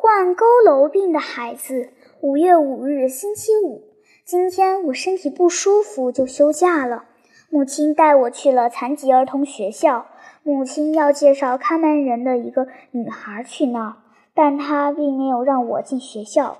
[0.00, 1.88] 患佝偻病的孩子。
[2.20, 3.82] 五月五日，星期五。
[4.24, 7.06] 今天我身体不舒服，就休假了。
[7.50, 10.06] 母亲带我去了残疾儿童学校。
[10.44, 13.96] 母亲要介绍看门人的一个女孩去那儿，
[14.34, 16.58] 但她并没有让我进学校。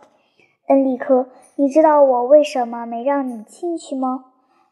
[0.67, 4.25] 恩利科，你知道我为什么没让你进去吗？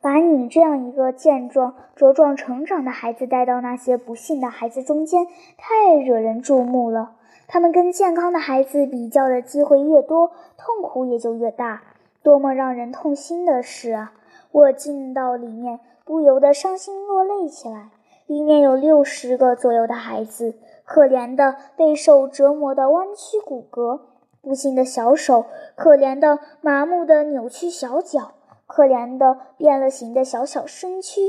[0.03, 5.25] 把你这样一个健壮、茁壮成长的孩子带到那些不幸的孩子中间，
[5.57, 7.12] 太惹人注目了。
[7.49, 11.83] 他们跟健康的孩子比较的机会越多，痛苦也就越大。
[12.23, 14.12] 多么让人痛心的事啊！
[14.51, 17.91] 我进到里面，不由得伤心落泪起来。
[18.27, 24.01] 里面有六十个左右的孩子，可怜的备受折磨的弯曲骨骼，
[24.42, 25.45] 不幸的小手，
[25.77, 28.33] 可怜的麻木的扭曲小脚，
[28.67, 31.20] 可怜的变了形的小小身躯。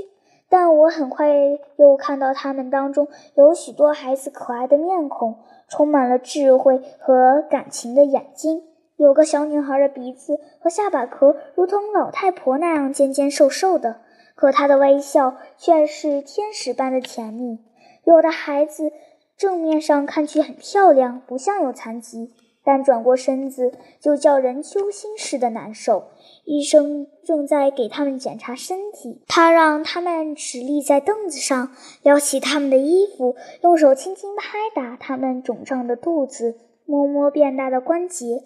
[0.49, 1.29] 但我很快
[1.75, 5.35] 又看到他们当中有许多孩子可爱的面孔。
[5.67, 8.63] 充满了智慧和感情的眼睛，
[8.95, 14.01] 有个小女孩的鼻子和下巴壳如同老太婆那样尖尖瘦瘦的，
[14.35, 17.59] 可她的微笑却是天使般的甜蜜。
[18.05, 18.91] 有的孩子
[19.35, 22.33] 正面上看去很漂亮，不像有残疾。
[22.67, 26.09] 但转过身子，就叫人揪心似的难受。
[26.43, 31.71] 医生正在给他们检查身体，他让他们直立在凳子上，
[32.03, 38.43] 撩起他们的衣服，用手轻轻拍打他们肿胀的肚子，摸摸变大的关节。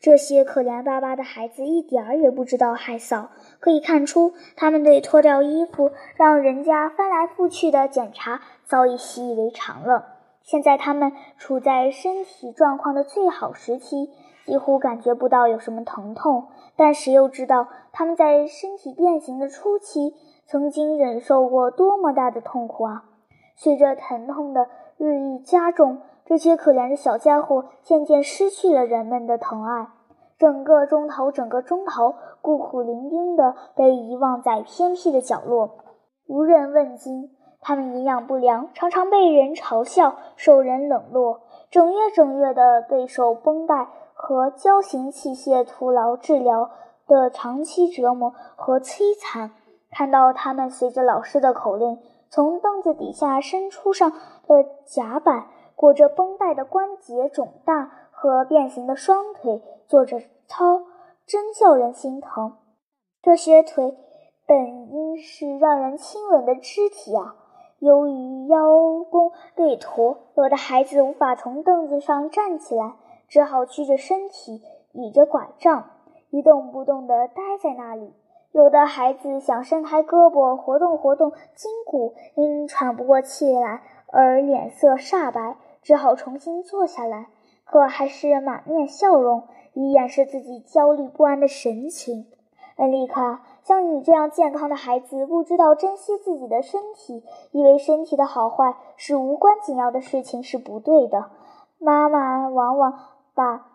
[0.00, 3.28] 这些可怜巴巴的孩子一点儿也不知道害臊，
[3.60, 10.11] 可以看出，他们对脱掉衣服让人家翻来覆去的检查早已习以为常了。
[10.42, 14.10] 现在他们处在身体状况的最好时期，
[14.44, 16.48] 几乎感觉不到有什么疼痛。
[16.74, 20.14] 但谁又知道他们在身体变形的初期
[20.46, 23.04] 曾经忍受过多么大的痛苦啊！
[23.54, 29.88] 随着疼痛的日益加重，这些可怜的小家伙渐渐失去了人们的疼爱，
[30.38, 35.70] 整个钟头，整个钟头，孤苦伶仃地被遗忘在偏僻的角落，
[36.26, 37.30] 无人问津。
[37.64, 46.70] 他们营养不良，常常被人嘲笑，受人冷落，整月整月的备受绷带和胶形器械徒劳治疗
[47.06, 49.52] 的长期折磨和摧残。
[49.92, 55.46] 看到他们随着老师的口令，从凳子底下伸出上的甲板，
[55.76, 60.18] 裹着绷带的关节肿大和变形的双腿做着
[60.48, 60.82] 操，
[61.26, 62.56] 真叫人心疼。
[63.22, 63.96] 这些腿
[64.48, 67.36] 本应是让人亲吻的肢体啊！
[67.82, 72.94] 由于腰弓背驼，有的孩子无法从凳子上站起来，
[73.26, 74.62] 只好屈着身体，
[74.92, 75.90] 倚着拐杖，
[76.30, 78.14] 一动不动地待在那里。
[78.52, 83.82] 有的孩子想伸开胳膊活动活动筋骨，因喘不过气来
[84.12, 87.30] 而脸色煞白，只好重新坐下来，
[87.64, 92.26] 可还是满面笑容，以掩饰自己焦虑不安的神情。
[92.76, 93.42] 恩利卡。
[93.62, 101.30] 像你这样健康的孩子，不知道珍惜自己的身体，以为身体的好坏是无关紧要的事情，是不对的。
[101.78, 102.94] 妈妈往往
[103.34, 103.66] 把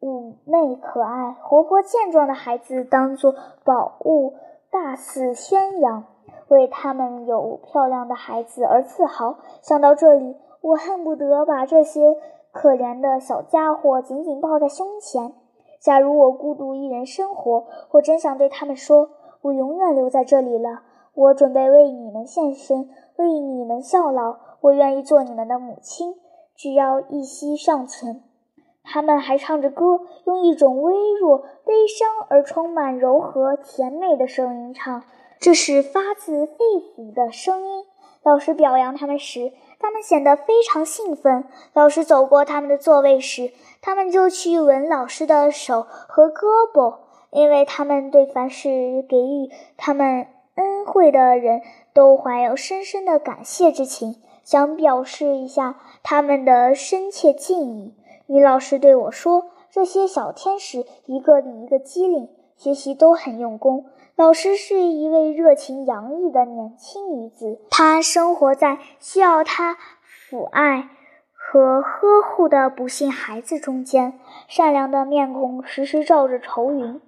[0.00, 3.34] 妩媚可爱、活泼健壮的孩子当作
[3.64, 4.34] 宝物，
[4.70, 6.04] 大肆宣扬，
[6.48, 9.36] 为他们有漂亮的孩子而自豪。
[9.60, 12.16] 想到这里，我恨不得把这些
[12.50, 15.34] 可怜的小家伙紧紧抱在胸前。
[15.82, 19.10] 假如我孤独一人生活，我真想对他们说
[19.42, 20.82] ：“我永远留在这里了。
[21.12, 24.36] 我准备为你们献身，为你们效劳。
[24.60, 26.14] 我愿意做你们的母亲，
[26.54, 28.22] 只要一息尚存。”
[28.84, 35.02] 他们还唱着歌，用一种微弱、悲伤而充满柔和、甜美的声音唱，
[35.40, 36.54] 这是发自肺
[36.96, 37.84] 腑的声音。
[38.24, 41.44] 老师表扬他们时，他们显得非常兴奋。
[41.74, 43.50] 老师走过他们的座位时，
[43.80, 46.98] 他们就去吻老师的手和胳膊，
[47.30, 51.62] 因为他们对凡是给予他们恩惠的人
[51.92, 57.94] 都怀有深深的感谢之情，想表示一下他们的深切敬意。
[58.26, 69.76] 女老师对我说：“这些小天使一个比一个机灵，学习都很用功。”老师是一位热情洋溢的年轻女子，她生活在需要她
[70.30, 70.90] 抚爱
[71.32, 74.18] 和呵护的不幸孩子中间，
[74.48, 77.00] 善良的面孔时时罩着愁云。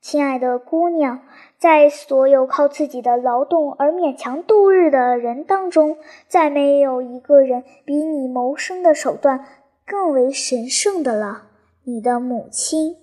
[0.00, 1.20] 亲爱的姑娘，
[1.58, 5.96] 在所有靠自己的劳动而勉强度日的人当中，
[6.26, 9.44] 再没有一个人比你谋生的手段
[9.86, 11.44] 更为神圣的了——
[11.84, 12.96] 你的母亲。